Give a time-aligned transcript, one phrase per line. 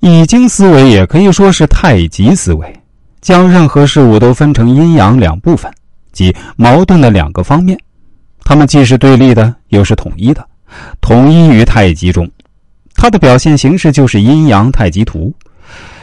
[0.00, 2.80] 易经思维也可以说是太极思维，
[3.20, 5.70] 将任何事物都分成阴阳两部分，
[6.12, 7.76] 即矛盾的两个方面，
[8.44, 10.46] 它们既是对立的，又是统一的，
[11.00, 12.30] 统一于太极中。
[12.94, 15.32] 它的表现形式就是阴阳太极图。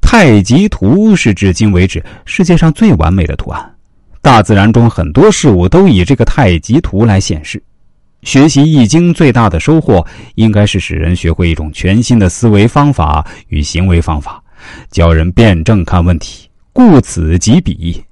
[0.00, 3.74] 太极图是至今为止世界上最完美的图案，
[4.20, 7.62] 大自然中很多事物都以这个太极图来显示。
[8.26, 10.04] 学习易经最大的收获，
[10.34, 14.42] 应该是使人学会一种全新的思维方法与行为方法，
[14.90, 18.02] 教人辩证看问题，顾此及彼。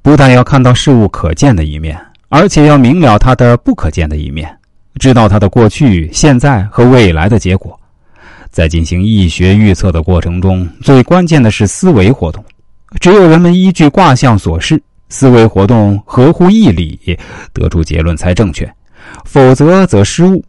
[0.00, 1.94] 不但要看到事物可见的一面，
[2.30, 4.50] 而且要明了它的不可见的一面，
[4.98, 7.78] 知道它的过去、现在和未来的结果。
[8.50, 12.42] 在进行易学预测的过程中，最关键的是思维活动。
[12.98, 16.98] 只有人们依据卦象所示，思维活动合乎义理，
[17.52, 18.66] 得出结论才正确。
[19.24, 20.44] 否则则失误。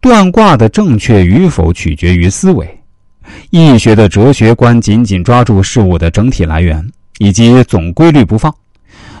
[0.00, 2.68] 断卦的正确与否取决于思维。
[3.50, 6.84] 易学的哲学观紧紧抓住事物的整体来源
[7.18, 8.54] 以及总规律不放，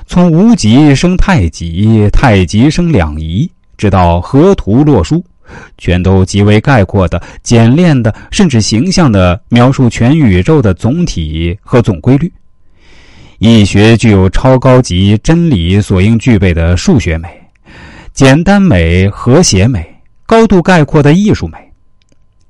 [0.06, 5.24] 从无极生太极，太极生两仪，直到河图洛书，
[5.76, 12.32] 全都极为概括的、简练的，甚至形象的描述全宇宙的总体和总规律。
[13.38, 17.28] 易学具有超高级真理所应具备的数学美。
[18.16, 19.86] 简单美、和谐美、
[20.24, 21.58] 高度概括的艺术美，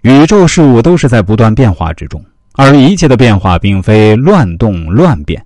[0.02, 5.44] 宇宙事物都是在不断变化之中，而一切的变化并非乱动乱变，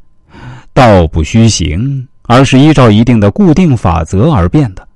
[0.74, 4.86] 道不虚行，而是依照一定的固定法则而变的。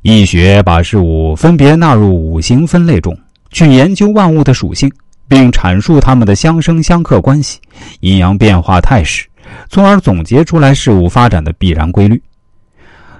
[0.00, 3.14] 易学把事物分别纳入五行分类中，
[3.50, 4.90] 去研究万物的属性，
[5.28, 7.60] 并阐述它们的相生相克关系、
[8.00, 9.26] 阴阳变化态势，
[9.68, 12.18] 从而总结出来事物发展的必然规律。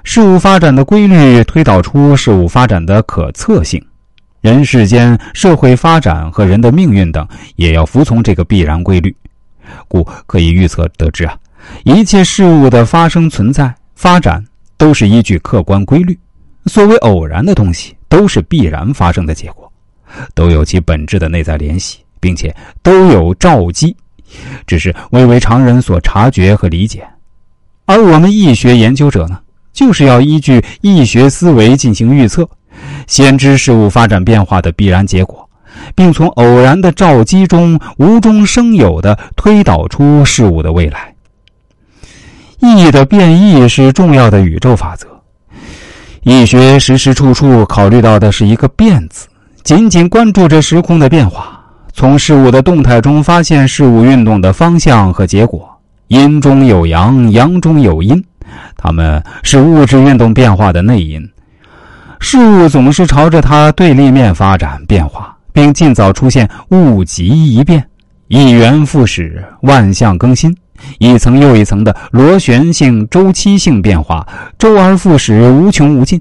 [0.05, 3.83] 事物发展的规律推导出事物发展的可测性，
[4.41, 9.15] 人世间社会发展和人的命运等也要服从这个必然规律，
[9.87, 11.37] 故可以预测得知啊，
[11.85, 14.45] 一切事物的发生、存在、发展
[14.77, 16.19] 都是依据客观规律。
[16.67, 19.71] 所谓偶然的东西，都是必然发生的结果，
[20.35, 23.97] 都有其本质的内在联系，并且都有照机，
[24.67, 27.07] 只是未为常人所察觉和理解。
[27.85, 29.39] 而我们易学研究者呢？
[29.73, 32.49] 就是要依据易学思维进行预测，
[33.07, 35.49] 先知事物发展变化的必然结果，
[35.95, 41.15] 并从偶然的兆机中无中生有的推导出事物的未来。
[42.59, 45.09] 易的变异是重要的宇宙法则，
[46.23, 49.27] 易学时时处处考虑到的是一个“变”字，
[49.65, 51.61] 紧紧关注着时空的变化，
[51.93, 55.69] 从事物的动态中发现事物运动的方向和结果。
[56.07, 58.23] 阴中有阳，阳中有阴。
[58.77, 61.29] 它们是物质运动变化的内因，
[62.21, 67.85] 事物总是朝着它对立面发展变化，并尽早出现物极一变，
[68.29, 70.57] 一元复始，万象更新，
[70.99, 74.27] 一层又一层的螺旋性、周期性变化，
[74.59, 76.21] 周而复始，无穷无尽。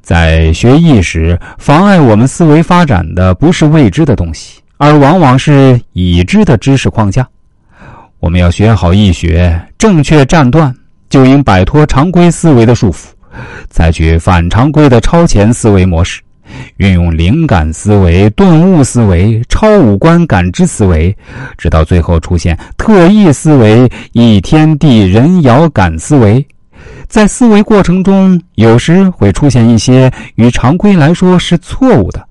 [0.00, 7.28] 在学艺时，妨碍我们思维发展的不是未知的东西，而往往是已知的知识框架。
[8.18, 10.74] 我们要学好易学，正确站断。
[11.08, 13.06] 就应摆脱常规思维的束缚，
[13.70, 16.20] 采取反常规的超前思维模式，
[16.76, 21.16] 运用灵感思维、顿悟思维、超五官感知思维，
[21.56, 26.46] 直到最后出现特异思维、以天地人遥感思维。
[27.06, 32.22] 在思维过程中，有时会出现一些与常规来说是错误的，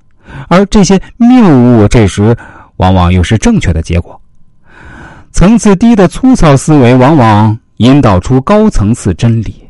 [0.48, 2.36] 而这些谬误这时
[2.78, 4.20] 往往又是正确的结果。
[5.32, 7.58] 层次低的粗糙思维往往。
[7.78, 9.67] 引导出高层次真理。